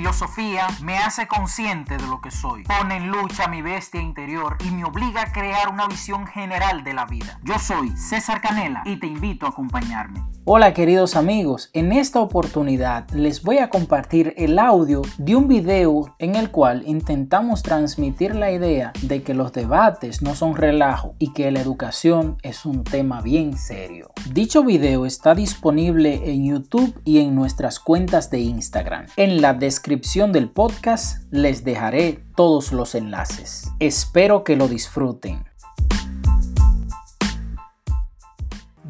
[0.00, 4.70] filosofía me hace consciente de lo que soy, pone en lucha mi bestia interior y
[4.70, 7.38] me obliga a crear una visión general de la vida.
[7.42, 10.24] Yo soy César Canela y te invito a acompañarme.
[10.52, 16.16] Hola queridos amigos, en esta oportunidad les voy a compartir el audio de un video
[16.18, 21.32] en el cual intentamos transmitir la idea de que los debates no son relajo y
[21.34, 24.10] que la educación es un tema bien serio.
[24.32, 29.06] Dicho video está disponible en YouTube y en nuestras cuentas de Instagram.
[29.16, 33.70] En la descripción del podcast les dejaré todos los enlaces.
[33.78, 35.49] Espero que lo disfruten.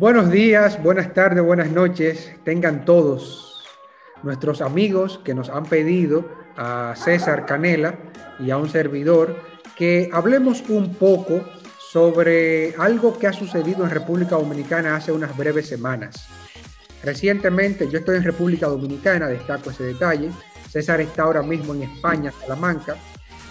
[0.00, 2.32] Buenos días, buenas tardes, buenas noches.
[2.42, 3.62] Tengan todos
[4.22, 7.98] nuestros amigos que nos han pedido a César Canela
[8.38, 9.36] y a un servidor
[9.76, 11.44] que hablemos un poco
[11.78, 16.28] sobre algo que ha sucedido en República Dominicana hace unas breves semanas.
[17.04, 20.30] Recientemente, yo estoy en República Dominicana, destaco ese detalle.
[20.70, 22.96] César está ahora mismo en España, Salamanca,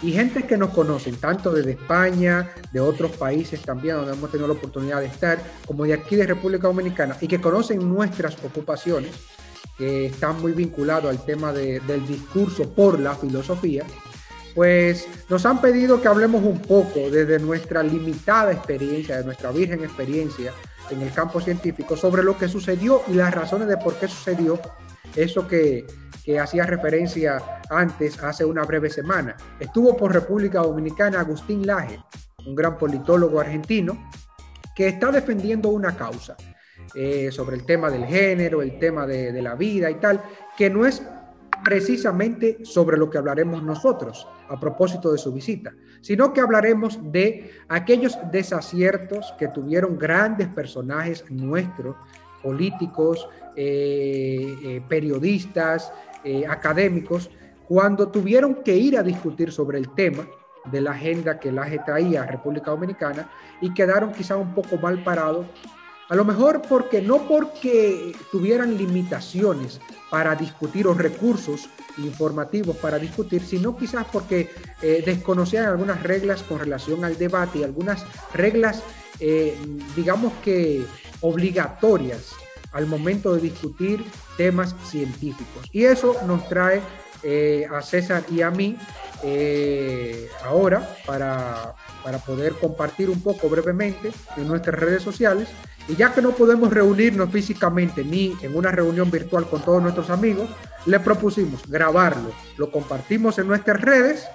[0.02, 4.47] y gente que nos conocen, tanto desde España, de otros países también, donde hemos tenido
[4.47, 9.11] la oportunidad de estar, como de aquí de República Dominicana, y que conocen nuestras ocupaciones,
[9.77, 13.83] que están muy vinculados al tema del discurso por la filosofía,
[14.55, 19.83] pues nos han pedido que hablemos un poco desde nuestra limitada experiencia, de nuestra virgen
[19.83, 20.53] experiencia
[20.89, 24.59] en el campo científico, sobre lo que sucedió y las razones de por qué sucedió
[25.15, 25.85] eso que,
[26.23, 29.35] que hacía referencia antes, hace una breve semana.
[29.59, 31.99] Estuvo por República Dominicana Agustín Laje,
[32.45, 34.09] un gran politólogo argentino,
[34.75, 36.35] que está defendiendo una causa
[36.95, 40.21] eh, sobre el tema del género, el tema de, de la vida y tal,
[40.57, 41.03] que no es
[41.63, 47.52] precisamente sobre lo que hablaremos nosotros a propósito de su visita, sino que hablaremos de
[47.67, 51.95] aquellos desaciertos que tuvieron grandes personajes nuestros,
[52.41, 53.27] políticos,
[53.61, 55.91] eh, eh, periodistas,
[56.23, 57.29] eh, académicos,
[57.67, 60.25] cuando tuvieron que ir a discutir sobre el tema
[60.71, 65.03] de la agenda que la traía a República Dominicana y quedaron quizá un poco mal
[65.03, 65.45] parados,
[66.08, 73.41] a lo mejor porque no porque tuvieran limitaciones para discutir o recursos informativos para discutir,
[73.41, 74.49] sino quizás porque
[75.05, 78.81] desconocían algunas reglas con relación al debate y algunas reglas,
[79.97, 80.86] digamos que
[81.20, 82.33] obligatorias
[82.71, 84.03] al momento de discutir
[84.37, 85.67] temas científicos.
[85.71, 86.81] Y eso nos trae
[87.23, 88.77] eh, a César y a mí
[89.23, 95.49] eh, ahora para, para poder compartir un poco brevemente en nuestras redes sociales.
[95.87, 100.09] Y ya que no podemos reunirnos físicamente ni en una reunión virtual con todos nuestros
[100.09, 100.49] amigos,
[100.85, 104.27] le propusimos grabarlo, lo compartimos en nuestras redes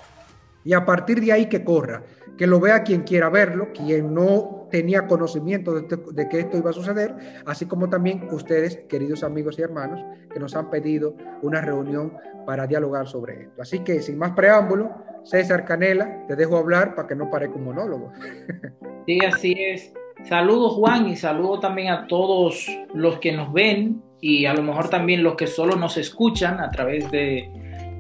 [0.64, 2.02] y a partir de ahí que corra
[2.36, 6.72] que lo vea quien quiera verlo, quien no tenía conocimiento de, que esto iba a
[6.72, 7.14] suceder,
[7.46, 10.00] así como también ustedes, queridos amigos y hermanos,
[10.32, 12.14] que nos han pedido una reunión
[12.44, 13.62] para dialogar sobre esto.
[13.62, 14.90] Así que, sin más preámbulo,
[15.22, 18.12] César Canela, te dejo hablar para que no parezca un monólogo.
[19.06, 19.92] Sí, así es.
[20.26, 24.88] Saludos Juan y saludo también a todos los que nos ven y a lo mejor
[24.88, 27.50] también los que solo nos escuchan a través de,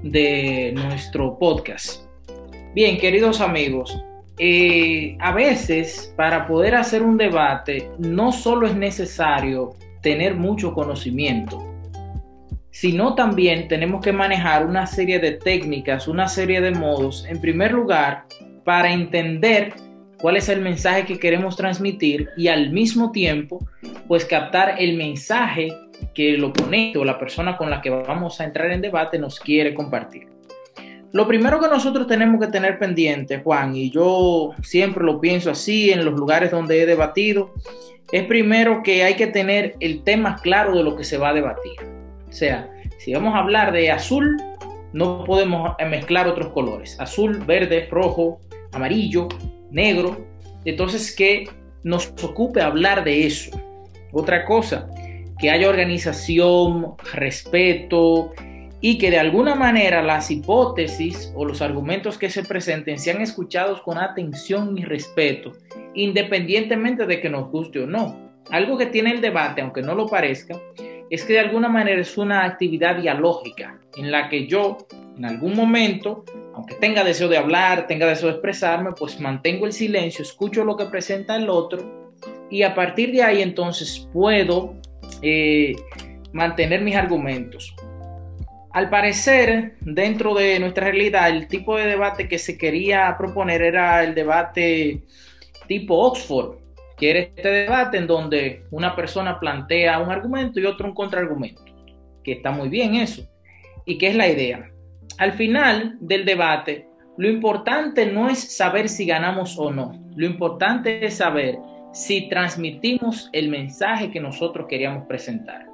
[0.02, 2.04] de nuestro podcast.
[2.74, 4.02] Bien, queridos amigos,
[4.36, 11.62] eh, a veces para poder hacer un debate no solo es necesario tener mucho conocimiento,
[12.72, 17.70] sino también tenemos que manejar una serie de técnicas, una serie de modos, en primer
[17.70, 18.24] lugar,
[18.64, 19.74] para entender
[20.20, 23.64] cuál es el mensaje que queremos transmitir y al mismo tiempo,
[24.08, 25.68] pues captar el mensaje
[26.12, 29.38] que el oponente o la persona con la que vamos a entrar en debate nos
[29.38, 30.33] quiere compartir.
[31.14, 35.92] Lo primero que nosotros tenemos que tener pendiente, Juan, y yo siempre lo pienso así
[35.92, 37.54] en los lugares donde he debatido,
[38.10, 41.32] es primero que hay que tener el tema claro de lo que se va a
[41.32, 41.74] debatir.
[42.28, 44.42] O sea, si vamos a hablar de azul,
[44.92, 46.98] no podemos mezclar otros colores.
[46.98, 48.40] Azul, verde, rojo,
[48.72, 49.28] amarillo,
[49.70, 50.16] negro.
[50.64, 51.48] Entonces, que
[51.84, 53.52] nos ocupe hablar de eso.
[54.10, 54.88] Otra cosa,
[55.38, 58.32] que haya organización, respeto,
[58.86, 63.80] y que de alguna manera las hipótesis o los argumentos que se presenten sean escuchados
[63.80, 65.52] con atención y respeto,
[65.94, 68.30] independientemente de que nos guste o no.
[68.50, 70.60] Algo que tiene el debate, aunque no lo parezca,
[71.08, 74.76] es que de alguna manera es una actividad dialógica en la que yo,
[75.16, 76.22] en algún momento,
[76.52, 80.76] aunque tenga deseo de hablar, tenga deseo de expresarme, pues mantengo el silencio, escucho lo
[80.76, 82.12] que presenta el otro
[82.50, 84.74] y a partir de ahí entonces puedo
[85.22, 85.74] eh,
[86.34, 87.74] mantener mis argumentos.
[88.74, 94.04] Al parecer, dentro de nuestra realidad, el tipo de debate que se quería proponer era
[94.04, 95.02] el debate
[95.66, 96.58] tipo Oxford,
[96.98, 101.64] que era este debate en donde una persona plantea un argumento y otro un contraargumento,
[102.22, 103.26] que está muy bien eso.
[103.86, 104.70] ¿Y qué es la idea?
[105.18, 109.92] al final del debate, lo importante no es saber si ganamos o no.
[110.16, 111.58] Lo importante es saber
[111.92, 115.66] si transmitimos el mensaje que nosotros queríamos presentar.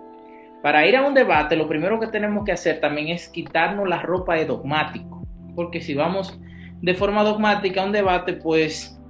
[0.63, 4.03] Para ir a un debate, lo primero que tenemos que hacer también es quitarnos la
[4.03, 6.39] ropa de dogmático, porque si vamos
[6.83, 9.01] de forma dogmática a un debate, pues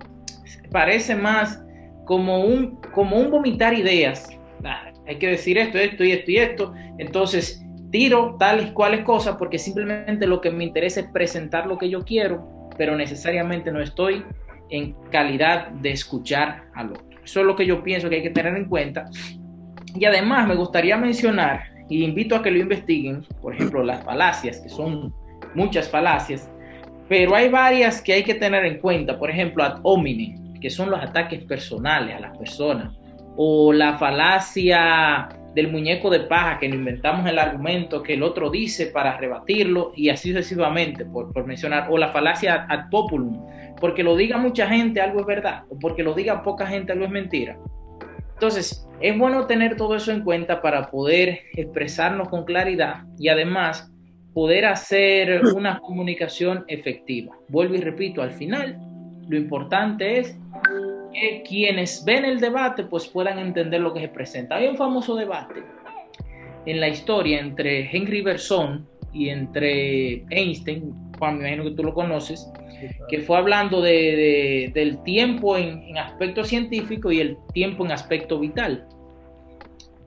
[0.71, 1.65] parece más
[2.05, 4.29] como un, como un vomitar ideas.
[4.65, 6.75] Ah, hay que decir esto, esto y esto y esto.
[6.99, 11.91] Entonces, tiro tales cuales cosas porque simplemente lo que me interesa es presentar lo que
[11.91, 14.25] yo quiero, pero necesariamente no estoy
[14.71, 17.05] en calidad de escuchar al otro.
[17.25, 19.07] Eso es lo que yo pienso que hay que tener en cuenta.
[19.95, 24.61] Y además me gustaría mencionar, y invito a que lo investiguen, por ejemplo, las falacias,
[24.61, 25.13] que son
[25.55, 26.49] muchas falacias,
[27.09, 29.19] pero hay varias que hay que tener en cuenta.
[29.19, 32.97] Por ejemplo, ad hominem, que son los ataques personales a las personas,
[33.37, 38.51] o la falacia del muñeco de paja, que nos inventamos el argumento que el otro
[38.51, 43.45] dice para rebatirlo y así sucesivamente, por, por, mencionar, o la falacia ad populum,
[43.81, 47.07] porque lo diga mucha gente algo es verdad, o porque lo diga poca gente algo
[47.07, 47.59] es mentira.
[48.41, 53.93] Entonces, es bueno tener todo eso en cuenta para poder expresarnos con claridad y además
[54.33, 57.37] poder hacer una comunicación efectiva.
[57.49, 58.79] Vuelvo y repito, al final,
[59.29, 60.39] lo importante es
[61.13, 64.55] que quienes ven el debate pues puedan entender lo que se presenta.
[64.55, 65.63] Hay un famoso debate
[66.65, 71.93] en la historia entre Henry Bergson y entre Einstein, Juan, me imagino que tú lo
[71.93, 72.51] conoces,
[73.09, 78.41] que fue hablando de, del tiempo en, en, aspecto científico y el tiempo en aspecto
[78.41, 78.89] vital.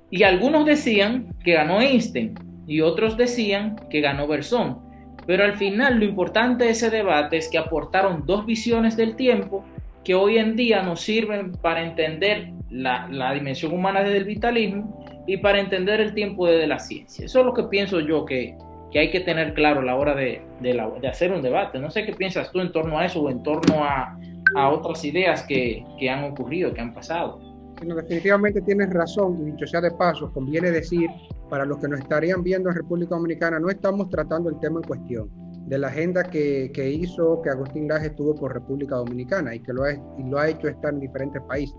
[0.10, 2.34] Y algunos decían que ganó Einstein
[2.66, 4.80] y otros decían que ganó Bergson.
[5.28, 9.64] Pero al final lo importante de ese debate es que aportaron dos visiones del tiempo
[10.04, 15.24] que hoy en día nos sirven para entender la, la dimensión humana desde el vitalismo
[15.28, 17.26] y para entender el tiempo desde la ciencia.
[17.26, 18.58] Eso es lo que pienso yo que,
[18.94, 21.80] que hay que tener claro a la hora de, de, hacer un debate.
[21.80, 24.16] No sé qué piensas tú en torno a eso o en torno a,
[24.56, 27.40] a otras ideas que, que, han ocurrido, que han pasado.
[27.78, 31.10] Bueno, definitivamente tienes razón, y dicho sea de paso, conviene decir,
[31.50, 34.88] para los que nos estarían viendo en República Dominicana, no estamos tratando el tema en
[34.88, 39.60] cuestión de la agenda que, que, hizo que Agustín Laje estuvo por República Dominicana y
[39.60, 41.76] que lo ha, y lo ha hecho estar en diferentes países.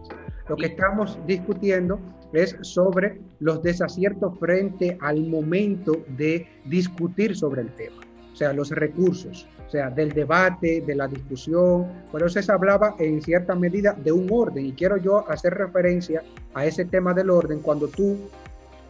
[0.48, 1.98] Lo que estamos discutiendo
[2.32, 8.02] es sobre los desaciertos frente al momento de discutir sobre el tema,
[8.32, 11.86] o sea, los recursos, o sea, del debate, de la discusión.
[12.10, 16.22] Por eso se hablaba en cierta medida de un orden y quiero yo hacer referencia
[16.54, 18.18] a ese tema del orden cuando tú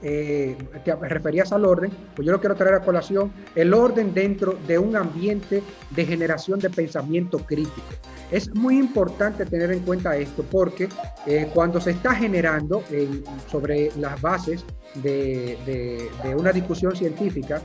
[0.06, 0.54] eh,
[0.84, 4.78] te referías al orden, pues yo lo quiero traer a colación, el orden dentro de
[4.78, 7.86] un ambiente de generación de pensamiento crítico.
[8.30, 10.90] Es muy importante tener en cuenta esto porque
[11.26, 14.64] eh, cuando se está generando eh, sobre las bases
[14.96, 17.62] de, una discusión científica,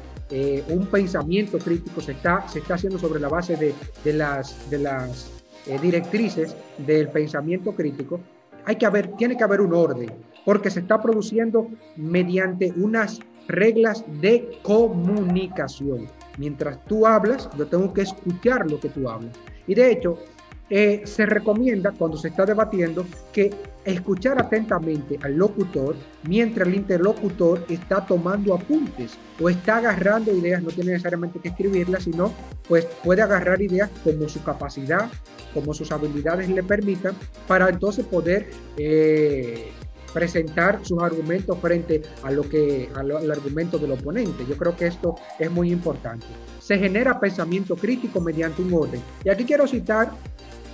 [0.69, 3.57] un pensamiento crítico se está, se está haciendo sobre la base
[4.03, 5.29] de, las, de las
[5.81, 8.19] directrices del pensamiento crítico,
[8.65, 10.11] hay que haber, tiene que haber un orden
[10.45, 16.07] porque se está produciendo mediante unas reglas de comunicación.
[16.37, 19.35] Mientras tú hablas, yo tengo que escuchar lo que tú hablas.
[19.67, 20.17] Y de hecho,
[20.69, 23.03] eh, se recomienda cuando se está debatiendo
[23.33, 23.51] que
[23.85, 25.95] escuchar atentamente al locutor
[26.27, 32.03] mientras el interlocutor está tomando apuntes o está agarrando ideas, no tiene necesariamente que escribirlas,
[32.03, 32.31] sino
[32.67, 35.09] pues puede agarrar ideas como su capacidad,
[35.55, 37.15] como sus habilidades le permitan,
[37.47, 39.71] para entonces poder eh,
[40.13, 44.45] presentar sus argumentos frente a lo que al, argumento del oponente.
[44.47, 46.25] Yo creo que esto es muy importante.
[46.59, 49.01] Se genera pensamiento crítico mediante un orden.
[49.23, 50.11] Y aquí quiero citar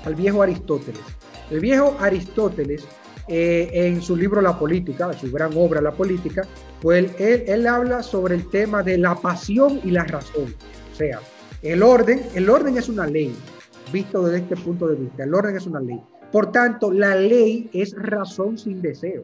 [0.06, 1.01] al viejo Aristóteles.
[1.50, 2.86] El viejo Aristóteles,
[3.27, 6.44] eh, en su libro La Política, su gran obra La Política,
[6.82, 10.54] pues él, él, habla sobre el tema de la pasión y la razón.
[10.92, 11.20] O sea,
[11.62, 13.36] el orden, el orden es una ley,
[13.92, 16.00] visto desde este punto de vista, el orden es una ley.
[16.36, 19.24] Por tanto, la ley es razón sin deseo.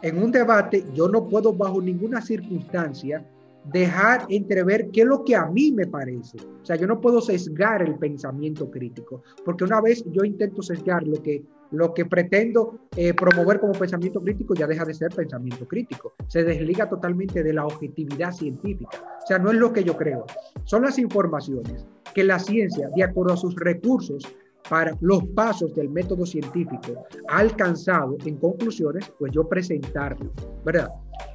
[0.00, 3.22] En un debate yo no puedo bajo ninguna circunstancia
[3.70, 6.38] dejar entrever qué es lo que a mí me parece.
[6.62, 11.06] O sea, yo no puedo sesgar el pensamiento crítico, porque una vez yo intento sesgar
[11.06, 15.68] lo que, lo que pretendo eh, promover como pensamiento crítico, ya deja de ser pensamiento
[15.68, 16.14] crítico.
[16.26, 18.96] Se desliga totalmente de la objetividad científica.
[19.22, 20.24] O sea, no es lo que yo creo.
[20.64, 21.84] Son las informaciones
[22.14, 24.26] que la ciencia, de acuerdo a sus recursos,
[24.68, 26.92] para los pasos del método científico
[27.28, 30.30] alcanzado en conclusiones, pues yo presentarlo,
[30.64, 30.90] ¿verdad?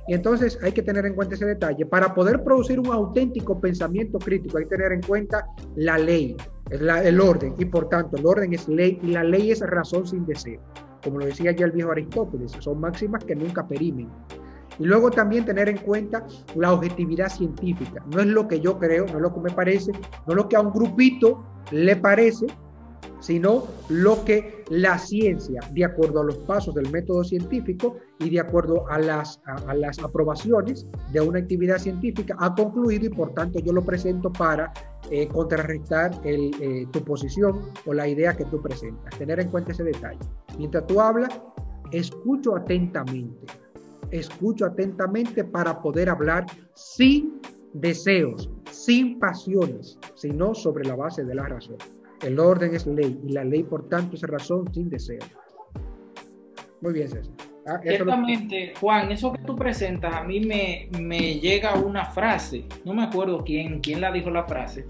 [0.08, 1.86] Y entonces hay que tener en cuenta ese detalle.
[1.86, 5.46] Para poder producir un auténtico pensamiento crítico hay que tener en cuenta
[5.76, 6.36] la ley,
[6.70, 10.26] el orden, y por tanto el orden es ley y la ley es razón sin
[10.26, 10.62] deseo.
[11.04, 14.10] Como lo decía ya el viejo Aristóteles, son máximas que nunca perimen.
[14.80, 18.04] Y luego también tener en cuenta la objetividad científica.
[18.14, 20.48] No es lo que yo creo, no es lo que me parece, no es lo
[20.48, 22.48] que a un grupito le parece,
[23.22, 28.40] sino lo que la ciencia, de acuerdo a los pasos del método científico y de
[28.40, 33.60] acuerdo a las, a, las aprobaciones de una actividad científica, ha concluido y por tanto
[33.60, 34.74] yo lo presento para
[35.10, 39.18] eh, contrarrestar eh, tu posición o la idea que tú presentas.
[39.18, 40.20] Tener en cuenta ese detalle.
[40.58, 41.40] Mientras tú hablas,
[41.92, 43.54] escucho atentamente.
[44.10, 47.40] Escucho atentamente para poder hablar sin
[47.74, 51.78] deseos, sin pasiones, sino sobre la base de la razón.
[52.22, 55.20] El orden es ley y la ley, por tanto, es razón sin deseo.
[56.82, 57.34] Muy bien, César.
[57.68, 62.94] Ah, Ciertamente, Juan, eso que tú presentas, a mí me, me, llega una frase, no
[62.94, 64.86] me acuerdo quién, quién la dijo la frase,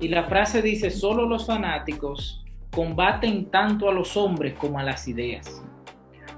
[0.00, 2.44] y la frase dice, solo los fanáticos
[2.74, 5.62] combaten tanto a los hombres como a las ideas.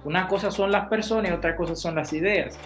[0.05, 2.57] Una cosa son las personas y otra cosa son las ideas.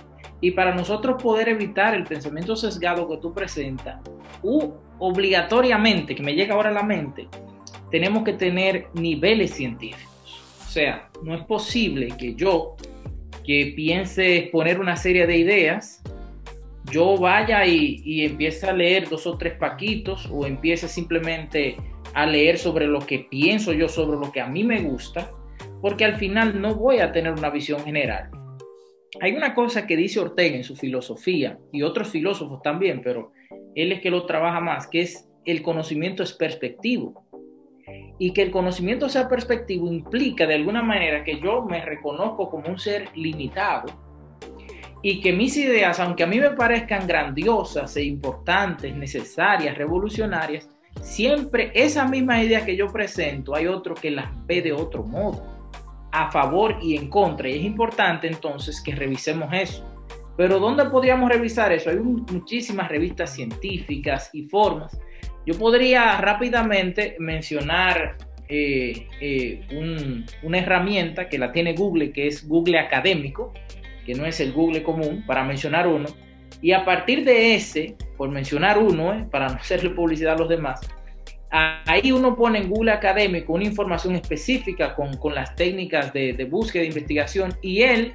[0.42, 4.00] Y para nosotros poder evitar el pensamiento sesgado que tú presentas,
[4.42, 7.28] u obligatoriamente, que me llega ahora a la mente,
[7.90, 10.10] tenemos que tener niveles científicos.
[10.66, 12.76] O sea, no es posible que yo,
[13.44, 16.02] que piense exponer una serie de ideas,
[16.90, 21.76] yo vaya y, empiece a leer dos o tres paquitos o empiece simplemente
[22.14, 25.30] a leer sobre lo que pienso yo, sobre lo que a mí me gusta,
[25.80, 28.30] porque al final no voy a tener una visión general.
[29.20, 33.32] Hay una cosa que dice Ortega en su filosofía y otros filósofos también, pero
[33.74, 37.29] él es que lo trabaja más, que es el conocimiento es perspectivo
[38.20, 42.68] y que el conocimiento sea perspectivo implica de alguna manera que yo me reconozco como
[42.68, 43.86] un ser limitado
[45.00, 50.68] y que mis ideas, aunque a mí me parezcan grandiosas e importantes, necesarias, revolucionarias,
[51.00, 55.42] siempre esa misma idea que yo presento hay otro que las ve de otro modo,
[56.12, 57.48] a favor y en contra.
[57.48, 59.82] Y es importante entonces que revisemos eso.
[60.36, 61.88] Pero ¿dónde podríamos revisar eso?
[61.88, 64.94] Hay muchísimas revistas científicas y formas
[65.46, 68.16] yo podría rápidamente mencionar
[68.48, 73.52] eh, eh, una herramienta que la tiene Google, que es Google Académico,
[74.04, 76.08] que no es el Google común, para mencionar uno.
[76.60, 80.48] Y a partir de ese, por mencionar uno, eh, para no hacerle publicidad a los
[80.48, 80.80] demás,
[81.50, 86.44] ahí uno pone en Google Académico una información específica con, con las técnicas de, de
[86.44, 88.14] búsqueda, de investigación, y él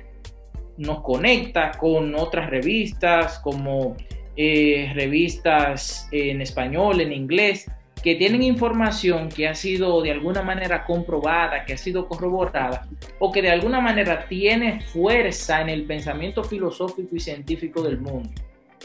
[0.78, 3.96] nos conecta con otras revistas como
[4.38, 7.70] eh, revistas en español, en inglés,
[8.04, 12.88] que tienen información que ha sido de alguna manera comprobada, que ha sido corroborada,
[13.18, 18.30] o que de alguna manera tiene fuerza en el pensamiento filosófico y científico del mundo.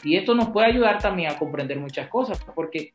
[0.02, 2.95] Y esto nos puede ayudar también a comprender muchas cosas, porque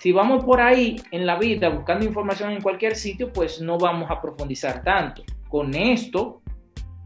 [0.00, 4.10] si vamos por ahí en la vida buscando información en cualquier sitio, pues no vamos
[4.10, 5.22] a profundizar tanto.
[5.48, 6.42] Con esto,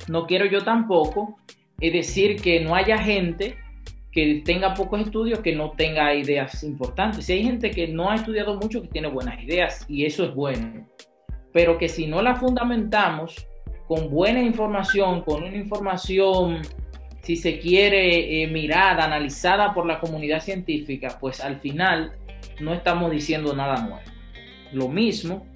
[0.09, 1.37] no quiero yo tampoco
[1.79, 3.57] decir que no haya gente
[4.13, 7.27] que tenga pocos estudios, que no tenga ideas importantes.
[7.27, 10.35] Si hay gente que no ha estudiado mucho, que tiene buenas ideas, y eso es
[10.35, 10.87] bueno.
[11.53, 13.47] Pero que si no la fundamentamos
[13.87, 16.63] con buena información, con una información,
[17.23, 22.13] si se quiere, eh, mirada, analizada por la comunidad científica, pues al final
[22.61, 24.01] no estamos diciendo nada nuevo.
[24.73, 25.47] Lo mismo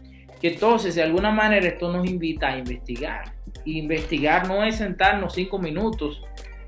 [0.41, 3.33] que entonces, de alguna manera, esto nos invita a investigar.
[3.65, 6.23] investigar no es sentarnos cinco minutos,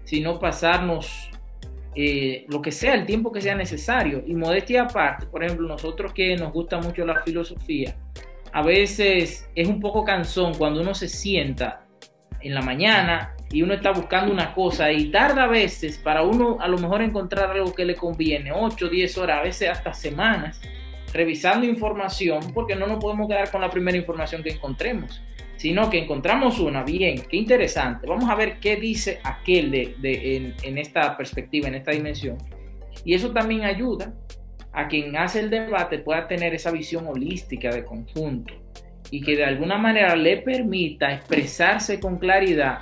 [0.05, 1.31] sino pasarnos
[1.99, 4.23] eh, lo que sea, el tiempo que sea necesario.
[4.26, 7.97] Y modestia aparte, por ejemplo, nosotros que nos gusta mucho la filosofía,
[8.53, 11.87] a veces es un poco cansón cuando uno se sienta
[12.41, 16.59] en la mañana y uno está buscando una cosa y tarda a veces para uno
[16.61, 20.61] a lo mejor encontrar algo que le conviene, 8, 10 horas, a veces hasta semanas,
[21.15, 25.23] revisando información, porque no nos podemos quedar con la primera información que encontremos
[25.57, 30.79] sino que encontramos una, bien, qué interesante, vamos a ver qué dice aquel de, en,
[30.79, 32.37] esta perspectiva, en esta dimensión.
[33.05, 34.13] Y eso también ayuda
[34.73, 38.55] a quien hace el debate pueda tener esa visión holística de conjunto
[39.11, 42.81] y que de alguna manera le permita expresarse con claridad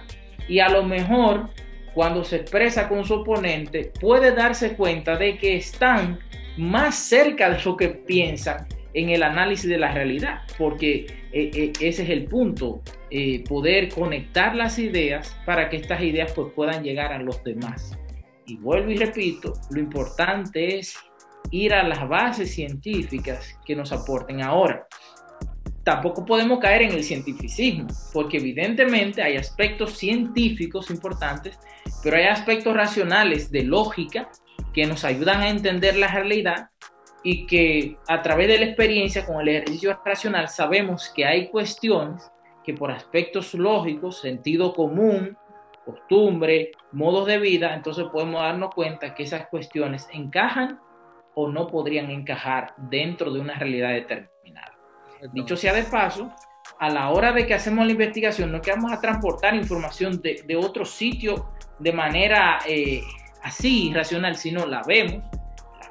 [0.49, 1.51] y a lo mejor
[1.95, 6.19] cuando se expresa con su oponente puede darse cuenta de que están
[6.57, 11.73] más cerca de lo que piensan en el análisis de la realidad, porque eh, eh,
[11.81, 16.85] ese es el punto, eh, poder conectar las ideas para que estas ideas pues, puedan
[16.85, 17.99] llegar a los demás.
[18.47, 20.97] Y vuelvo y repito, lo importante es
[21.51, 24.87] ir a las bases científicas que nos aporten ahora.
[25.83, 31.59] Tampoco podemos caer en el cientificismo, porque evidentemente hay aspectos científicos importantes,
[32.05, 34.31] pero hay aspectos racionales de lógica
[34.73, 36.69] que nos ayudan a entender la realidad
[37.25, 42.31] y que a través de la experiencia con el ejercicio racional sabemos que hay cuestiones
[42.63, 45.37] que por aspectos lógicos, sentido común
[45.85, 50.81] costumbre, modos de vida, entonces podemos darnos cuenta que esas cuestiones encajan
[51.35, 54.73] o no podrían encajar dentro de una realidad determinada.
[55.33, 56.33] Dicho sea de paso,
[56.79, 60.21] a la hora de que hacemos la investigación, no es que vamos a transportar información
[60.21, 63.03] de, de otro sitio de manera eh,
[63.43, 65.23] así irracional, sino la vemos,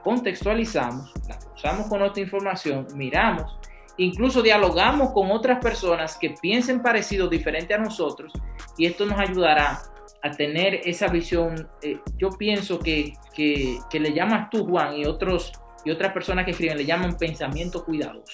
[0.04, 3.58] contextualizamos, la usamos con otra información, miramos,
[3.98, 8.34] incluso dialogamos con otras personas que piensen parecido, diferente a nosotros,
[8.78, 9.82] y esto nos ayudará
[10.22, 11.68] a tener esa visión.
[11.82, 15.52] Eh, yo pienso que, que, que, le llamas tú, Juan, y, otros,
[15.86, 18.34] y otras personas que escriben, le llaman pensamiento cuidadoso,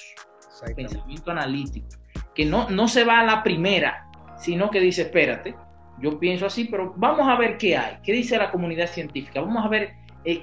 [0.75, 1.87] pensamiento analítico,
[2.33, 5.55] que no, no se va a la primera, sino que dice, espérate,
[5.99, 9.65] yo pienso así, pero vamos a ver qué hay, qué dice la comunidad científica, vamos
[9.65, 9.95] a ver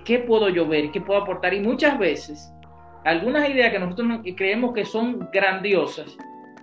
[0.04, 1.54] qué puedo yo ver, qué puedo aportar.
[1.54, 2.52] Y muchas veces,
[3.04, 6.16] algunas ideas que nosotros creemos que son grandiosas,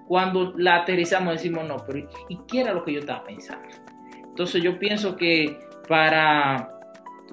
[0.07, 3.67] cuando la aterrizamos decimos, no, pero ¿y qué era lo que yo estaba pensando?
[4.23, 6.69] Entonces yo pienso que para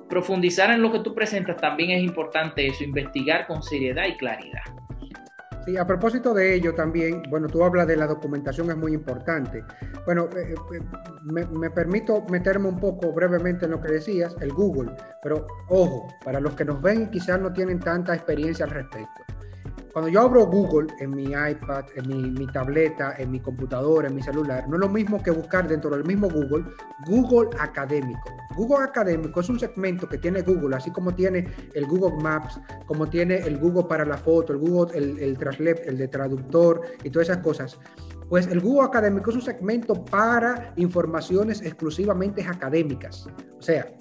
[0.09, 4.63] profundizar en lo que tú presentas también es importante eso, investigar con seriedad y claridad.
[5.65, 9.63] Sí, a propósito de ello también, bueno, tú hablas de la documentación, es muy importante.
[10.07, 10.81] Bueno, eh, eh,
[11.23, 16.09] me, me, permito meterme un poco brevemente en lo que decías, el Google, pero ojo,
[16.25, 19.23] para los que nos ven y quizás no tienen tanta experiencia al respecto.
[19.93, 24.15] Cuando yo abro Google en mi iPad, en mi, mi, tableta, en mi computadora, en
[24.15, 26.65] mi celular, no es lo mismo que buscar dentro del mismo Google,
[27.07, 28.31] Google Académico.
[28.57, 33.09] Google Académico es un segmento que tiene Google, así como tiene el Google Maps, como
[33.09, 37.11] tiene el Google para la foto, el Google, el, el Translate, el de traductor y
[37.11, 37.79] todas esas cosas.
[38.29, 43.27] Pues el Google Académico es un segmento para informaciones exclusivamente académicas.
[43.59, 43.93] O sea,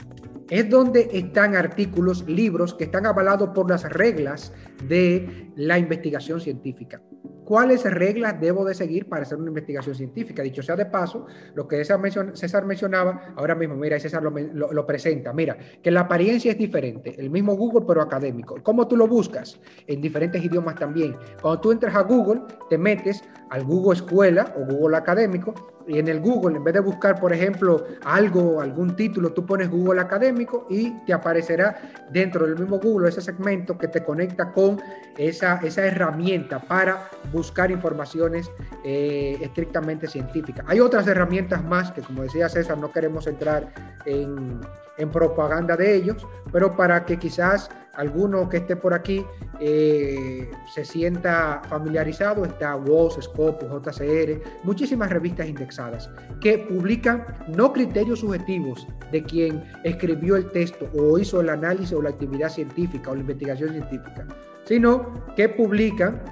[0.50, 4.54] es donde están artículos, libros que están avalados por las reglas
[4.88, 7.02] de la investigación científica.
[7.50, 10.44] ¿Cuáles reglas debo de seguir para hacer una investigación científica?
[10.44, 11.26] Dicho sea de paso,
[11.56, 16.52] lo que César, mencionaba, ahora mismo, mira, César lo, lo, presenta, mira, que la apariencia
[16.52, 18.58] es diferente, el mismo Google pero académico.
[18.62, 19.60] ¿Cómo tú lo buscas?
[19.88, 21.18] En diferentes idiomas también.
[21.42, 25.56] Cuando tú entras a Google, te metes al Google Escuela o Google Académico
[25.90, 29.72] y en el Google, en vez de buscar, por ejemplo, algo, algún título, tú pones
[29.72, 34.80] Google Académico y te aparecerá dentro del mismo Google ese segmento que te conecta con
[35.18, 38.52] esa, esa herramienta para buscar informaciones
[38.86, 40.64] eh, estrictamente científicas.
[40.68, 43.74] Hay otras herramientas más que, como decía César, no queremos entrar
[44.06, 44.62] en,
[45.00, 47.68] en propaganda de ellos, pero para que quizás
[48.00, 49.26] alguno que esté por aquí
[49.60, 56.10] eh, se sienta familiarizado, está WOS, Scopus, JCR, muchísimas revistas indexadas
[56.40, 62.02] que publican no criterios subjetivos de quien escribió el texto o hizo el análisis o
[62.02, 64.26] la actividad científica o la investigación científica,
[64.64, 66.24] sino que publican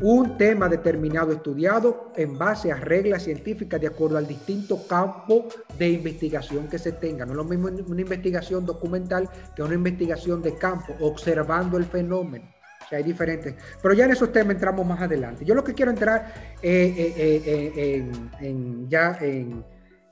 [0.00, 5.46] un tema determinado estudiado en base a reglas científicas de acuerdo al distinto campo
[5.78, 7.24] de investigación que se tenga.
[7.24, 12.44] No es lo mismo una investigación documental que una investigación de campo, observando el fenómeno.
[12.84, 13.54] O sea, hay diferentes.
[13.82, 15.44] Pero ya en esos temas entramos más adelante.
[15.44, 16.32] Yo lo que quiero entrar
[16.62, 19.64] eh, eh, eh, ya en,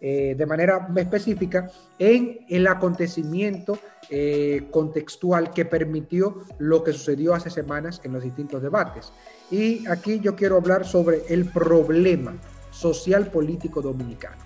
[0.04, 3.78] de manera específica en el acontecimiento
[4.70, 9.12] contextual que permitió lo que sucedió hace semanas en los distintos debates.
[9.50, 12.34] Y aquí yo quiero hablar sobre el problema
[12.70, 14.44] social político dominicano.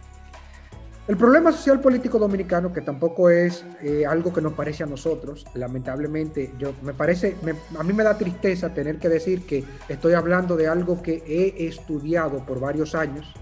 [1.09, 5.47] El problema social político dominicano, que tampoco es eh, algo que nos parece a nosotros,
[5.55, 7.35] lamentablemente, yo me parece,
[7.79, 11.66] a mí me da tristeza tener que decir que estoy hablando de algo que he
[11.66, 13.33] estudiado por varios años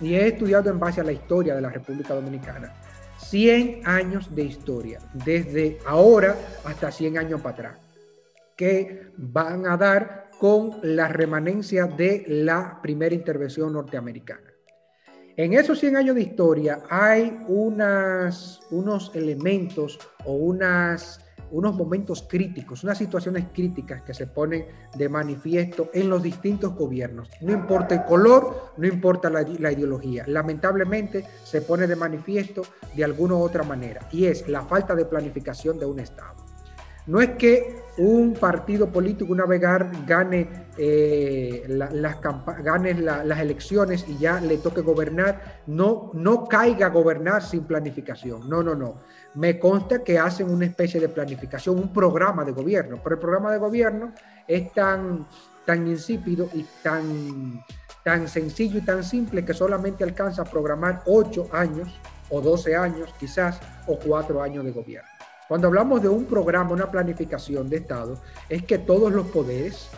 [0.00, 2.72] y he estudiado en base a la historia de la República Dominicana.
[3.18, 7.78] 100 años de historia, desde ahora hasta 100 años para atrás,
[8.56, 14.50] que van a dar con la remanencia de la primera intervención norteamericana.
[15.36, 21.19] En esos 100 años de historia hay unas, unos elementos o unas,
[21.50, 27.28] unos momentos críticos, unas situaciones críticas que se ponen de manifiesto en los distintos gobiernos.
[27.40, 30.24] No importa el color, no importa la, la ideología.
[30.26, 32.62] Lamentablemente se pone de manifiesto
[32.94, 36.36] de alguna u otra manera y es la falta de planificación de un Estado.
[37.06, 42.16] No es que un partido político una vez gane, eh, la, las,
[42.62, 47.64] gane la, las elecciones y ya le toque gobernar, no, no caiga a gobernar sin
[47.64, 48.48] planificación.
[48.48, 49.02] No, no, no.
[49.34, 53.52] Me consta que hacen una especie de planificación, un programa de gobierno, pero el programa
[53.52, 54.14] de gobierno
[54.48, 55.26] es tan,
[55.66, 57.62] tan insípido y tan,
[58.02, 63.12] tan sencillo y tan simple que solamente alcanza a programar 8 años o 12 años
[63.20, 65.19] quizás o 4 años de gobierno.
[65.50, 69.90] Cuando hablamos de un programa, una planificación de Estado, es que todos los poderes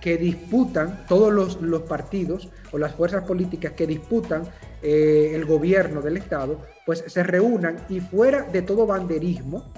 [0.00, 4.42] que disputan, todos los, partidos o las fuerzas políticas que disputan
[4.82, 9.72] eh, el gobierno del Estado, pues se reúnan y fuera de todo banderismo,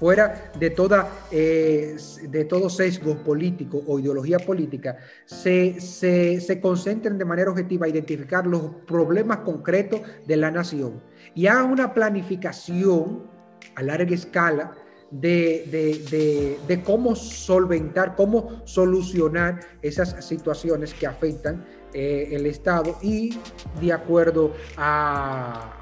[0.00, 1.96] fuera de, toda, eh,
[2.28, 8.44] de todo sesgo político o ideología política, se, se, concentren de manera objetiva a identificar
[8.48, 11.00] los problemas concretos de la nación.
[11.36, 13.35] Y hagan una planificación
[13.76, 14.72] a larga escala
[15.10, 23.38] de, de, cómo solventar, cómo solucionar esas situaciones que afectan eh, el Estado y
[23.80, 25.72] de acuerdo a,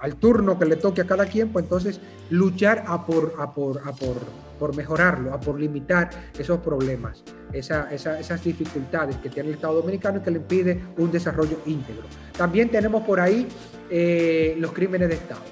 [0.00, 2.00] al turno que le toque a cada quien, pues entonces
[2.30, 4.16] luchar a por, a por, a por,
[4.58, 7.22] por mejorarlo, a por limitar esos problemas,
[7.52, 12.04] esas dificultades que tiene el Estado Dominicano y que le impide un desarrollo íntegro.
[12.36, 13.46] También tenemos por ahí
[13.90, 15.42] eh, los crímenes de Estado.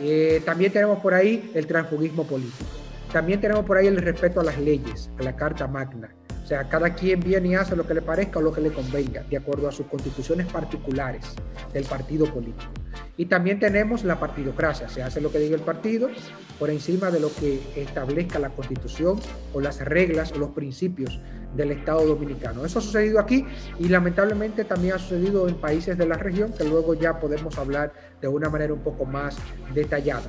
[0.00, 2.64] Eh, también tenemos por ahí el transfugismo político.
[3.12, 6.10] También tenemos por ahí el respeto a las leyes, a la Carta Magna.
[6.42, 8.70] O sea, cada quien viene y hace lo que le parezca o lo que le
[8.70, 11.24] convenga, de acuerdo a sus constituciones particulares
[11.72, 12.70] del partido político.
[13.16, 16.08] Y también tenemos la partidocracia, se hace lo que diga el partido
[16.58, 19.18] por encima de lo que establezca la constitución
[19.54, 21.18] o las reglas o los principios
[21.54, 22.64] del Estado dominicano.
[22.64, 23.44] Eso ha sucedido aquí
[23.78, 27.92] y lamentablemente también ha sucedido en países de la región que luego ya podemos hablar
[28.20, 29.36] de una manera un poco más
[29.72, 30.28] detallada.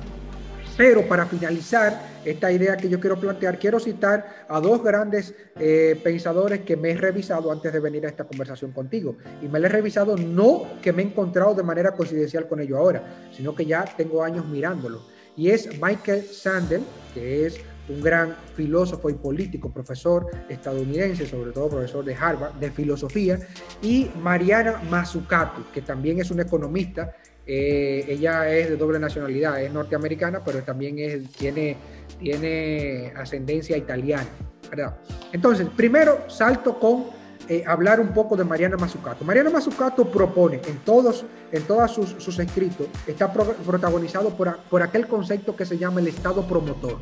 [0.76, 5.98] Pero para finalizar esta idea que yo quiero plantear, quiero citar a dos grandes eh,
[6.04, 9.16] pensadores que me he revisado antes de venir a esta conversación contigo.
[9.40, 12.76] Y me lo he revisado no que me he encontrado de manera coincidencial con ello
[12.76, 15.02] ahora, sino que ya tengo años mirándolo.
[15.34, 16.82] Y es Michael Sandel,
[17.14, 22.70] que es un gran filósofo y político, profesor estadounidense, sobre todo profesor de Harvard, de
[22.70, 23.38] filosofía,
[23.82, 27.14] y Mariana Mazzucato, que también es una economista
[27.48, 30.96] eh, ella es de doble nacionalidad, es norteamericana, pero también
[31.38, 31.76] tiene,
[32.18, 34.26] tiene ascendencia italiana.
[34.68, 34.96] ¿verdad?
[35.32, 37.04] Entonces, primero salto con
[37.48, 39.24] eh, hablar un poco de Mariana Mazzucato.
[39.24, 45.54] Mariana Mazzucato propone en todos, en todos sus, escritos, está protagonizado por, por aquel concepto
[45.54, 46.98] que se llama el Estado promotor.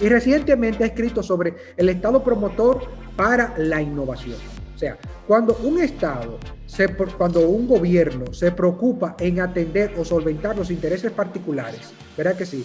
[0.00, 2.82] Y recientemente ha escrito sobre el Estado promotor
[3.16, 4.36] para la innovación.
[4.74, 6.38] O sea, cuando un Estado
[7.18, 12.64] cuando un gobierno se preocupa en atender o solventar los intereses particulares, ¿verdad que sí?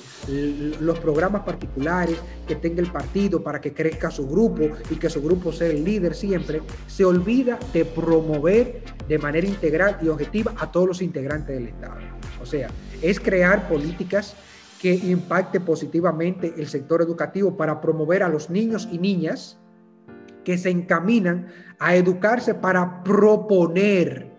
[0.80, 2.18] Los programas particulares
[2.48, 5.84] que tenga el partido para que crezca su grupo y que su grupo sea el
[5.84, 11.56] líder siempre, se olvida de promover de manera integral y objetiva a todos los integrantes
[11.56, 12.00] del Estado.
[12.42, 12.70] O sea,
[13.02, 14.36] es crear políticas
[14.86, 19.60] que impacte positivamente el sector educativo para promover a los niños y niñas
[20.44, 21.48] que se encaminan
[21.80, 24.32] a educarse para proponer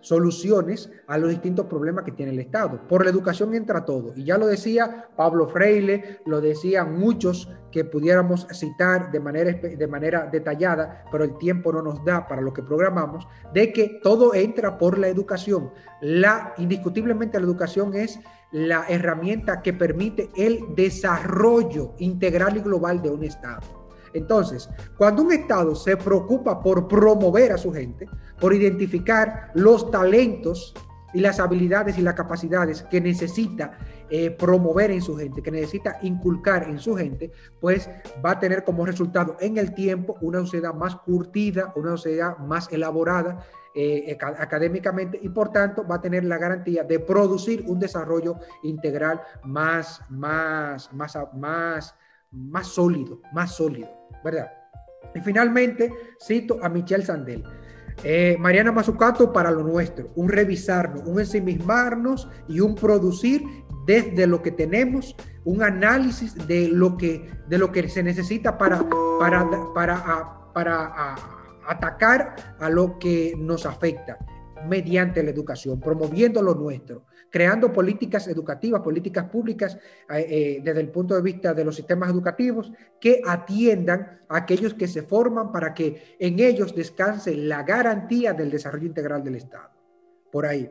[0.00, 2.80] soluciones a los distintos problemas que tiene el Estado.
[2.88, 4.14] Por la educación entra todo.
[4.16, 9.86] Y ya lo decía Pablo Freire, lo decían muchos que pudiéramos citar de manera, de
[9.86, 14.34] manera detallada, pero el tiempo no nos da para lo que programamos, de que todo
[14.34, 15.70] entra por la educación.
[16.00, 18.18] La, indiscutiblemente la educación es
[18.52, 23.60] la herramienta que permite el desarrollo integral y global de un Estado.
[24.12, 28.08] Entonces, cuando un Estado se preocupa por promover a su gente,
[28.40, 30.74] por identificar los talentos
[31.12, 35.98] y las habilidades y las capacidades que necesita eh, promover en su gente, que necesita
[36.02, 37.88] inculcar en su gente, pues
[38.24, 42.70] va a tener como resultado en el tiempo una sociedad más curtida, una sociedad más
[42.72, 43.44] elaborada
[43.74, 49.20] eh, académicamente y por tanto va a tener la garantía de producir un desarrollo integral
[49.44, 51.94] más, más, más, más,
[52.32, 53.88] más sólido, más sólido.
[54.24, 54.50] ¿verdad?
[55.14, 57.44] Y finalmente cito a Michel Sandel.
[58.02, 63.42] Eh, Mariana Mazzucato para lo nuestro, un revisarnos, un ensimismarnos y un producir
[63.86, 68.82] desde lo que tenemos, un análisis de lo que, de lo que se necesita para,
[69.18, 71.14] para, para, para
[71.66, 74.18] atacar a lo que nos afecta
[74.66, 79.78] mediante la educación, promoviendo lo nuestro, creando políticas educativas, políticas públicas
[80.10, 84.74] eh, eh, desde el punto de vista de los sistemas educativos que atiendan a aquellos
[84.74, 89.70] que se forman para que en ellos descanse la garantía del desarrollo integral del Estado.
[90.30, 90.70] Por ahí.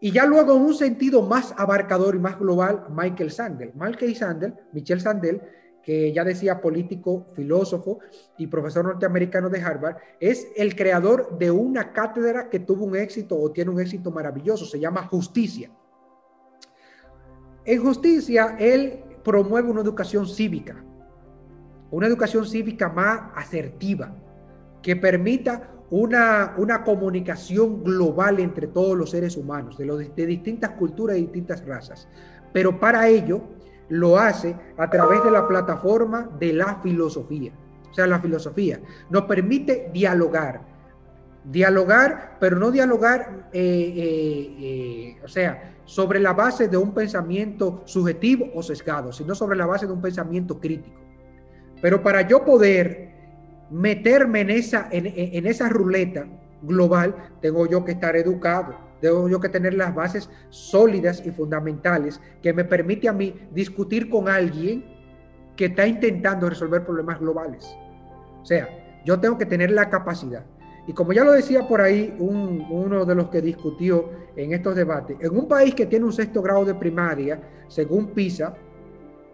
[0.00, 3.72] Y ya luego en un sentido más abarcador y más global, Michael Sandel.
[3.74, 5.42] Michael Sandel, Michel Sandel,
[5.82, 7.98] que ya decía político, filósofo
[8.36, 13.36] y profesor norteamericano de Harvard, es el creador de una cátedra que tuvo un éxito
[13.38, 15.70] o tiene un éxito maravilloso, se llama Justicia.
[17.68, 20.82] En Justicia, él promueve una educación cívica,
[21.90, 24.10] una educación cívica más asertiva,
[24.80, 30.70] que permita una, una comunicación global entre todos los seres humanos, de, los, de distintas
[30.70, 32.08] culturas y distintas razas.
[32.54, 33.42] Pero para ello,
[33.90, 37.52] lo hace a través de la plataforma de la filosofía.
[37.90, 38.80] O sea, la filosofía.
[39.10, 40.62] Nos permite dialogar.
[41.44, 47.82] Dialogar, pero no dialogar, eh, eh, eh, o sea, sobre la base de un pensamiento
[47.86, 51.00] subjetivo o sesgado, sino sobre la base de un pensamiento crítico.
[51.82, 53.08] Pero para yo poder
[53.70, 56.26] meterme en esa, en esa ruleta
[56.62, 62.20] global, tengo yo que estar educado Debo yo que tener las bases sólidas y fundamentales
[62.42, 64.84] que me permite a mí discutir con alguien
[65.56, 67.64] que está intentando resolver problemas globales.
[68.42, 68.68] O sea,
[69.04, 70.44] yo tengo que tener la capacidad.
[70.88, 75.18] Y como ya lo decía por ahí uno de los que discutió en estos debates,
[75.20, 78.54] en un país que tiene un sexto grado de primaria, según PISA,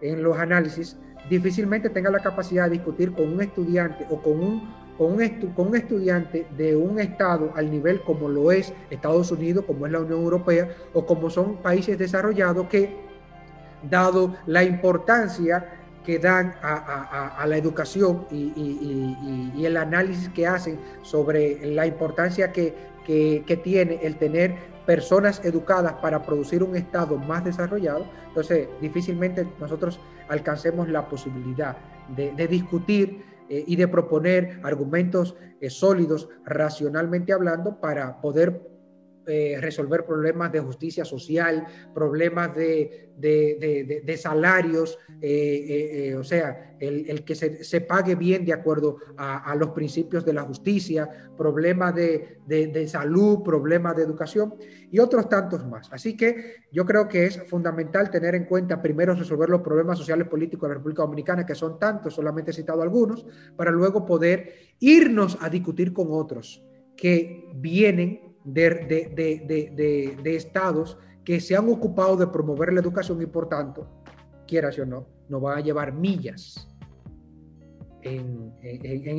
[0.00, 0.96] en los análisis,
[1.30, 6.46] difícilmente tenga la capacidad de discutir con un estudiante o con un con un, estudiante
[6.56, 10.68] de un estado al nivel como lo es Estados Unidos, como es la Unión Europea
[10.92, 12.96] o como son países desarrollados que,
[13.90, 21.86] dado la importancia que dan a, la educación y, el análisis que hacen sobre la
[21.86, 22.94] importancia que,
[23.62, 30.88] tiene el tener personas educadas para producir un Estado más desarrollado, entonces difícilmente nosotros alcancemos
[30.88, 31.76] la posibilidad
[32.14, 38.73] de, de discutir eh, y de proponer argumentos eh, sólidos, racionalmente hablando, para poder
[39.26, 47.24] eh, resolver problemas de justicia social, problemas de, de, salarios, eh, eh, o sea, el,
[47.24, 53.42] que se, pague bien de acuerdo a, los principios de la justicia, problemas de, salud,
[53.42, 54.54] problemas de educación
[54.90, 55.90] y otros tantos más.
[55.92, 60.28] Así que yo creo que es fundamental tener en cuenta primero resolver los problemas sociales
[60.28, 63.24] políticos de la República Dominicana, que son tantos, solamente he citado algunos,
[63.56, 66.62] para luego poder irnos a discutir con otros
[66.96, 73.88] que vienen de, estados que se han ocupado de promover la educación y por tanto,
[74.46, 76.68] quieras o no, nos van a llevar millas
[78.02, 78.52] en,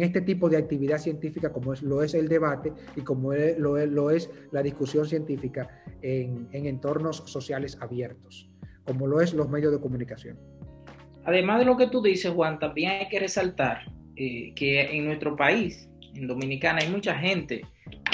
[0.03, 3.89] este tipo de actividad científica como es, lo es el debate y como lo, es,
[3.89, 8.47] lo es la discusión científica en, entornos sociales abiertos,
[8.85, 10.37] como lo es los medios de comunicación.
[11.23, 15.35] Además de lo que tú dices, Juan, también hay que resaltar eh, que en nuestro
[15.35, 17.63] país, en Dominicana, hay mucha gente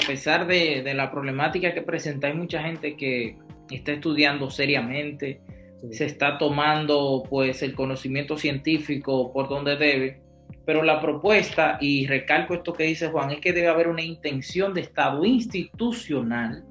[0.06, 3.36] pesar de, la problemática que presenta, hay mucha gente que
[3.70, 5.40] está estudiando seriamente,
[5.90, 10.20] se está tomando pues el conocimiento científico por donde debe,
[10.64, 14.74] pero la propuesta, y recalco esto que dice Juan, es que debe haber una intención
[14.74, 16.64] de Estado institucional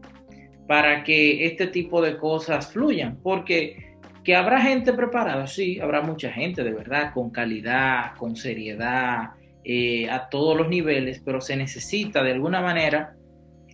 [0.68, 6.32] para que este tipo de cosas fluyan, porque que habrá gente preparada, sí, habrá mucha
[6.32, 9.32] gente de verdad, con calidad, con seriedad,
[9.64, 13.16] eh, a todos los niveles, pero se necesita de alguna manera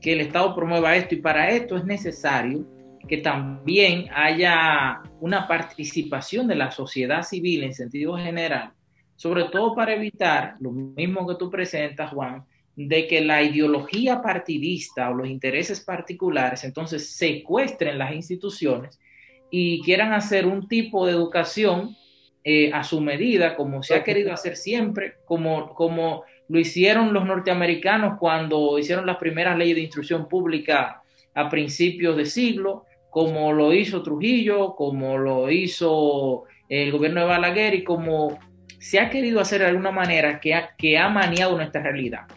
[0.01, 2.65] que el Estado promueva esto y para esto es necesario
[3.07, 8.73] que también haya una participación de la sociedad civil en sentido general,
[9.15, 15.09] sobre todo para evitar lo mismo que tú presentas, Juan, de que la ideología partidista
[15.09, 18.99] o los intereses particulares entonces secuestren las instituciones
[19.49, 21.95] y quieran hacer un tipo de educación
[22.43, 27.25] eh, a su medida, como se ha querido hacer siempre, como, como lo hicieron los
[27.25, 31.01] norteamericanos cuando hicieron las primeras leyes de instrucción pública
[31.33, 37.75] a principios de siglo, como lo hizo Trujillo, como lo hizo el gobierno de Balaguer
[37.75, 38.39] y como
[38.79, 42.27] se ha querido hacer de alguna manera que ha, maniado nuestra realidad.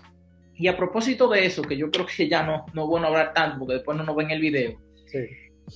[0.57, 3.33] Y a propósito de eso, que yo creo que ya no, no es bueno hablar
[3.33, 5.19] tanto porque después no nos ven el video, sí.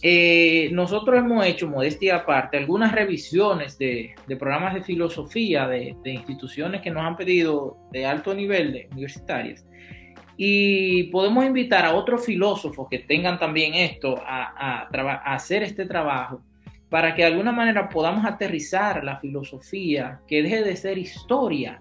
[0.03, 6.91] Eh, nosotros hemos hecho, modestia aparte, algunas revisiones de, programas de filosofía de, instituciones que
[6.91, 9.67] nos han pedido de alto nivel, de universitarias,
[10.37, 14.89] y podemos invitar a otros filósofos que tengan también esto a,
[15.25, 16.43] hacer este trabajo
[16.89, 21.81] para que de alguna manera podamos aterrizar la filosofía, que deje de ser historia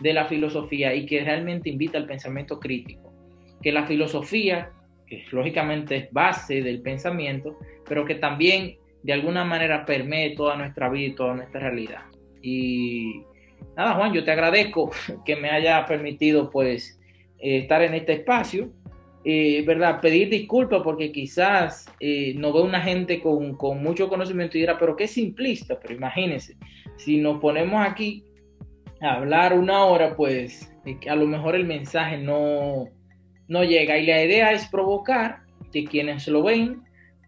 [0.00, 3.12] de la filosofía y que realmente invita al pensamiento crítico.
[3.62, 4.70] Que la filosofía
[5.30, 11.06] lógicamente es base del pensamiento, pero que también de alguna manera permee toda nuestra vida
[11.08, 12.02] y toda nuestra realidad.
[12.42, 13.22] Y
[13.76, 14.90] nada, Juan, yo te agradezco
[15.24, 16.98] que me haya permitido pues
[17.38, 18.70] eh, estar en este espacio.
[19.26, 20.02] Eh, ¿verdad?
[20.02, 24.78] Pedir disculpas porque quizás eh, no veo una gente con, con, mucho conocimiento y dirá,
[24.78, 26.58] pero qué simplista, pero imagínense,
[26.98, 28.22] si nos ponemos aquí
[29.00, 30.70] a hablar una hora, pues
[31.08, 32.90] a lo mejor el mensaje no,
[33.48, 33.98] no llega.
[33.98, 35.40] Y la idea es provocar
[35.72, 36.82] que quienes lo ven,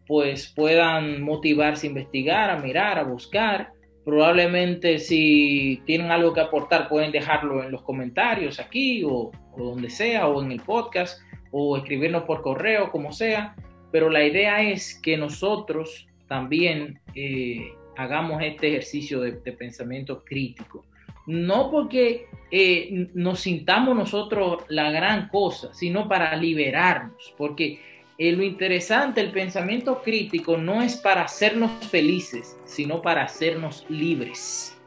[0.07, 3.73] pues puedan motivarse a investigar, a mirar, a buscar.
[4.05, 10.29] Probablemente si tienen algo que aportar pueden dejarlo en los comentarios aquí o, donde sea,
[10.29, 13.57] o en el podcast, o escribirnos por correo, como sea.
[13.91, 20.85] Pero la idea es que nosotros también eh, hagamos este ejercicio de pensamiento crítico
[21.27, 27.81] no porque eh, nos sintamos nosotros la gran cosa, sino para liberarnos, porque
[28.19, 34.79] eh, lo interesante, el pensamiento crítico no es para hacernos felices, sino para hacernos libres,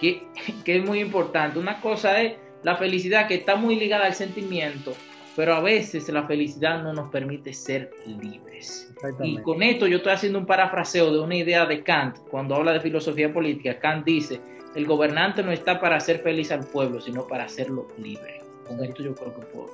[0.00, 0.22] que,
[0.64, 1.58] que es muy importante.
[1.58, 4.92] Una cosa es la felicidad que está muy ligada al sentimiento,
[5.34, 8.94] pero a veces la felicidad no nos permite ser libres.
[9.22, 12.72] Y con esto yo estoy haciendo un parafraseo de una idea de Kant, cuando habla
[12.72, 13.78] de filosofía política.
[13.78, 14.40] Kant dice,
[14.74, 18.40] el gobernante no está para hacer feliz al pueblo, sino para hacerlo libre.
[18.66, 19.70] Con esto yo creo que puedo...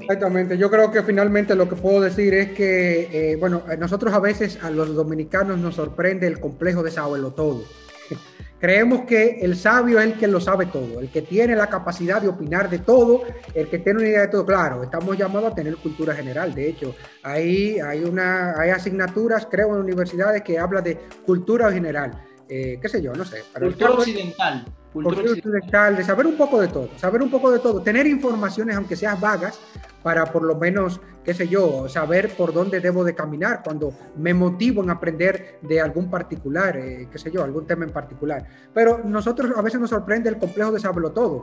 [0.00, 4.18] Exactamente, yo creo que finalmente lo que puedo decir es que, eh, bueno, nosotros a
[4.18, 7.62] veces a los dominicanos nos sorprende el complejo de saberlo todo.
[8.58, 12.20] Creemos que el sabio es el que lo sabe todo, el que tiene la capacidad
[12.20, 13.22] de opinar de todo,
[13.54, 14.44] el que tiene una idea de todo.
[14.44, 16.52] Claro, estamos llamados a tener cultura general.
[16.52, 22.27] De hecho, hay, hay, una, hay asignaturas, creo, en universidades que habla de cultura general.
[22.48, 23.42] Eh, qué sé yo, no sé.
[23.58, 24.64] cultura occidental.
[24.92, 28.74] Cultura occidental, de saber un poco de todo, saber un poco de todo, tener informaciones,
[28.74, 29.60] aunque sean vagas,
[30.02, 34.32] para por lo menos, qué sé yo, saber por dónde debo de caminar cuando me
[34.32, 38.46] motivo en aprender de algún particular, eh, qué sé yo, algún tema en particular.
[38.72, 41.42] Pero nosotros a veces nos sorprende el complejo de saberlo todo.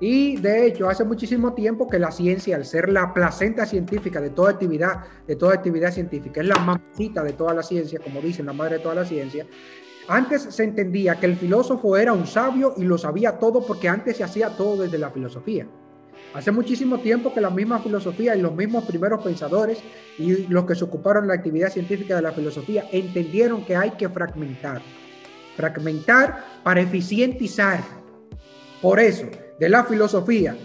[0.00, 4.30] Y de hecho, hace muchísimo tiempo que la ciencia, al ser la placenta científica de
[4.30, 8.46] toda actividad, de toda actividad científica, es la mamacita de toda la ciencia, como dicen,
[8.46, 9.44] la madre de toda la ciencia,
[10.08, 14.16] antes se entendía que el filósofo era un sabio y lo sabía todo porque antes
[14.16, 15.66] se hacía todo desde la filosofía.
[16.34, 19.78] Hace muchísimo tiempo que la misma filosofía y los mismos primeros pensadores
[20.18, 23.90] y los que se ocuparon de la actividad científica de la filosofía entendieron que hay
[23.92, 24.80] que fragmentar.
[25.56, 27.82] Fragmentar para eficientizar.
[28.80, 29.26] Por eso,
[29.58, 30.56] de la filosofía,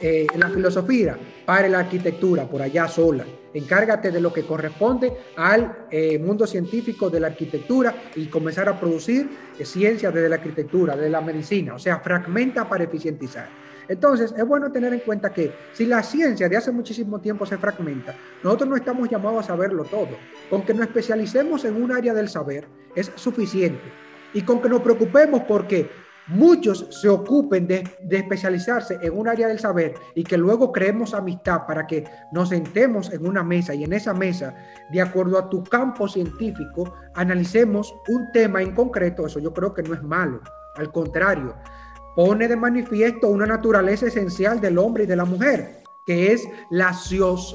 [0.00, 5.86] eh, la filosofía para la arquitectura, por allá sola Encárgate de lo que corresponde al
[5.90, 10.96] eh, mundo científico de la arquitectura y comenzar a producir eh, ciencia desde la arquitectura,
[10.96, 13.48] de la medicina, o sea, fragmenta para eficientizar.
[13.88, 17.58] Entonces, es bueno tener en cuenta que si la ciencia de hace muchísimo tiempo se
[17.58, 20.16] fragmenta, nosotros no estamos llamados a saberlo todo.
[20.48, 23.82] Con que nos especialicemos en un área del saber es suficiente.
[24.32, 25.90] Y con que nos preocupemos porque
[26.30, 31.66] muchos se ocupen de, especializarse en un área del saber y que luego creemos amistad
[31.66, 34.54] para que nos sentemos en una mesa y en esa mesa,
[34.90, 39.82] de acuerdo a tu campo científico, analicemos un tema en concreto, eso yo creo que
[39.82, 40.40] no es malo,
[40.76, 41.54] al contrario,
[42.14, 46.92] pone de manifiesto una naturaleza esencial del hombre y de la mujer que es la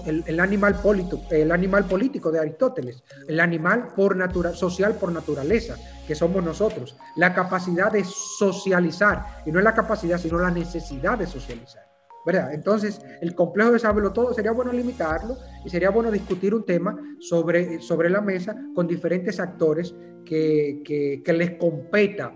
[0.05, 5.75] el, animal político, el animal político de Aristóteles, el animal por natura, social por naturaleza,
[6.07, 11.17] que somos nosotros, la capacidad de socializar, y no es la capacidad, sino la necesidad
[11.17, 11.83] de socializar.
[12.25, 12.53] ¿verdad?
[12.53, 16.97] Entonces, el complejo de saberlo todo sería bueno limitarlo y sería bueno discutir un tema
[17.19, 22.33] sobre, sobre la mesa con diferentes actores que, que, que les competa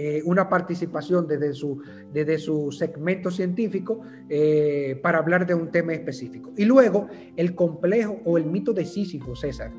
[0.00, 1.82] eh, una participación desde su,
[2.12, 6.52] desde su segmento científico eh, para hablar de un tema específico.
[6.56, 9.72] Y luego el complejo o el mito de Sísifo, César.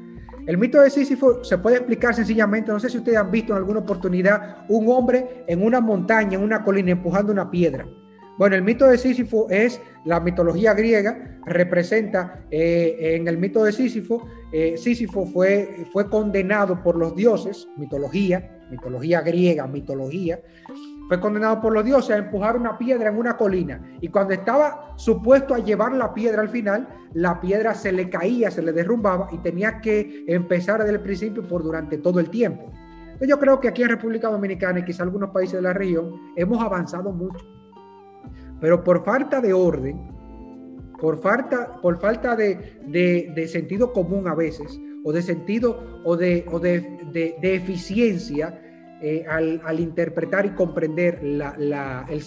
[0.46, 3.60] El mito de Sísifo se puede explicar sencillamente, no sé si ustedes han visto en
[3.60, 7.88] alguna oportunidad, un hombre en una montaña, en una colina, empujando una piedra.
[8.38, 13.72] Bueno, el mito de Sísifo es la mitología griega, representa eh, en el mito de
[13.72, 14.28] Sísifo,
[14.76, 20.40] Sísifo fue, fue condenado por los dioses, mitología, mitología griega, mitología,
[21.08, 23.82] fue condenado por los dioses a empujar una piedra en una colina.
[24.00, 28.52] Y cuando estaba supuesto a llevar la piedra al final, la piedra se le caía,
[28.52, 32.72] se le derrumbaba y tenía que empezar desde el principio por durante todo el tiempo.
[33.22, 36.62] yo creo que aquí en República Dominicana y quizá algunos países de la región hemos
[36.62, 37.44] avanzado mucho.
[38.62, 40.12] Pero por falta de orden,
[41.02, 46.46] por falta, por falta de, de sentido común a veces, o de sentido o de,
[46.52, 48.62] o de, de, eficiencia
[49.02, 52.22] eh, al, interpretar y comprender la, el,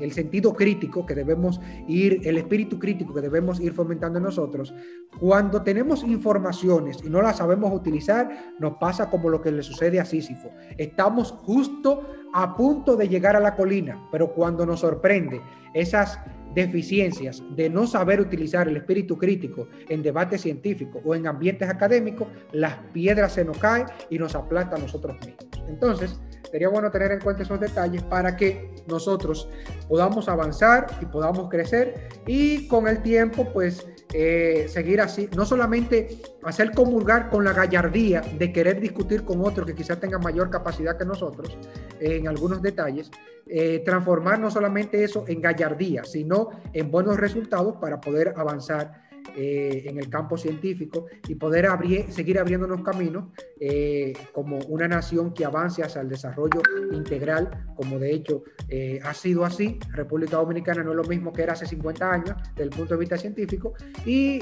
[0.00, 4.74] el, sentido crítico que debemos ir, el espíritu crítico que debemos ir fomentando en nosotros,
[5.20, 10.00] cuando tenemos informaciones y no las sabemos utilizar, nos pasa como lo que le sucede
[10.00, 10.50] a Sísifo.
[10.76, 15.40] Estamos justo a punto de llegar a la colina, pero cuando nos sorprende
[15.74, 16.18] esas
[16.54, 22.28] deficiencias de no saber utilizar el espíritu crítico en debate científico o en ambientes académicos,
[22.52, 25.46] las piedras se nos caen y nos aplasta a nosotros mismos.
[25.68, 26.20] Entonces,
[26.50, 29.48] sería bueno tener en cuenta esos detalles para que nosotros
[29.88, 36.18] podamos avanzar y podamos crecer y con el tiempo, pues, eh, seguir así, no solamente
[36.42, 40.98] hacer comulgar con la gallardía de querer discutir con otros que quizás tengan mayor capacidad
[40.98, 41.56] que nosotros
[42.00, 43.10] en algunos detalles,
[43.46, 49.01] eh, transformar no solamente eso en gallardía, sino en buenos resultados para poder avanzar
[49.34, 51.66] eh, en el campo científico y poder
[52.10, 56.60] seguir abriéndonos caminos eh, como una nación que avance hacia el desarrollo
[56.92, 59.78] integral, como de hecho eh, ha sido así.
[59.92, 63.00] República Dominicana no es lo mismo que era hace 50 años desde el punto de
[63.00, 63.72] vista científico
[64.04, 64.40] y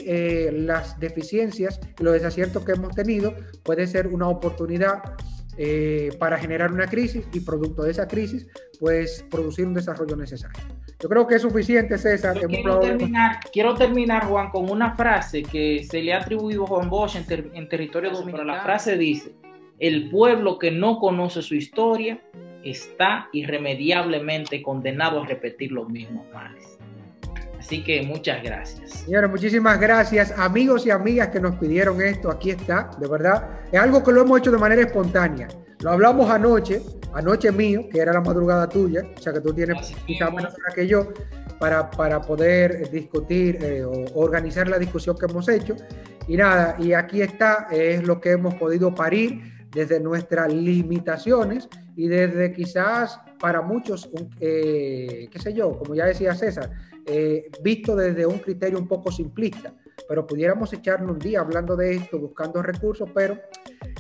[0.51, 5.03] las deficiencias y los desaciertos que hemos tenido puede ser una oportunidad
[6.19, 8.47] para generar una crisis y producto de esa crisis,
[8.79, 10.65] pues producir un desarrollo necesario.
[11.03, 12.39] Yo creo que es suficiente, César.
[13.53, 17.69] Quiero terminar, Juan, con una frase que se le ha atribuido a Juan Bosch en,
[17.69, 18.45] territorio dominicano.
[18.45, 19.33] La frase dice,
[19.79, 22.21] el pueblo que no conoce su historia
[22.63, 26.80] está irremediablemente condenado a repetir los mismos males.
[27.61, 28.91] Así que muchas gracias.
[29.05, 30.33] Señores, muchísimas gracias.
[30.39, 33.51] Amigos y amigas que nos pidieron esto, aquí está, de verdad.
[33.71, 35.47] Es algo que lo hemos hecho de manera espontánea.
[35.81, 36.81] Lo hablamos anoche,
[37.13, 40.75] anoche mío, que era la madrugada tuya, o sea que tú tienes quizás menos hora
[40.75, 41.13] que yo,
[41.59, 45.77] para, para poder discutir eh, o organizar la discusión que hemos hecho.
[46.29, 52.09] Y nada, y aquí está, es lo que hemos podido parir desde nuestras limitaciones y
[52.09, 54.09] desde quizás para muchos,
[54.41, 56.71] eh, qué sé yo, como ya decía César,
[57.13, 59.75] eh, visto desde un criterio un poco simplista,
[60.09, 63.37] pero pudiéramos echarnos un día hablando de esto, buscando recursos, pero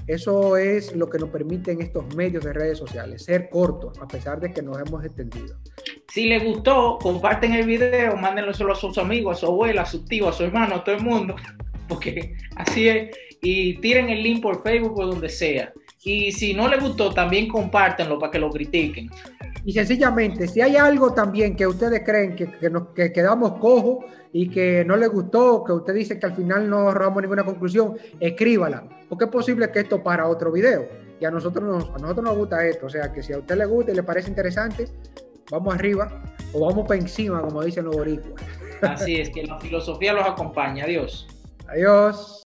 [0.06, 4.38] eso es lo que nos permiten estos medios de redes sociales, ser cortos, a pesar
[4.38, 5.56] de que nos hemos extendido.
[6.12, 9.86] Si les gustó, comparten el video, mándenlo solo a sus amigos, a su abuela, a
[9.86, 11.34] su tío, a su hermano, a todo el mundo,
[11.88, 13.16] porque así es.
[13.42, 15.72] Y tiren el link por Facebook o donde sea.
[16.04, 19.10] Y si no les gustó, también compártenlo para que lo critiquen.
[19.64, 24.04] Y sencillamente, si hay algo también que ustedes creen que, que nos que quedamos cojos
[24.32, 27.96] y que no les gustó, que usted dice que al final no ahorramos ninguna conclusión,
[28.20, 30.86] escríbala, porque es posible que esto para otro video.
[31.20, 33.56] Y a nosotros, nos, a nosotros nos gusta esto, o sea que si a usted
[33.56, 34.88] le gusta y le parece interesante,
[35.50, 36.22] vamos arriba
[36.54, 38.42] o vamos para encima, como dicen los boricuas.
[38.82, 40.84] Así es, que la filosofía los acompaña.
[40.84, 41.26] Adiós.
[41.68, 42.42] Adiós.